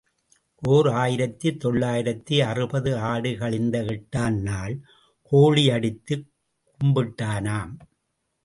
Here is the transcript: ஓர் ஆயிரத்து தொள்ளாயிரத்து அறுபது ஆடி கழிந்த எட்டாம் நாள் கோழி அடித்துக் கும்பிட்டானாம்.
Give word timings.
ஓர் 0.63 0.87
ஆயிரத்து 1.01 1.49
தொள்ளாயிரத்து 1.57 2.37
அறுபது 2.45 2.97
ஆடி 3.11 3.33
கழிந்த 3.33 3.83
எட்டாம் 3.83 4.39
நாள் 4.41 4.73
கோழி 5.31 5.69
அடித்துக் 5.69 6.27
கும்பிட்டானாம். 6.79 7.73